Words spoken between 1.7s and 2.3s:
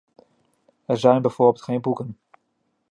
boeken.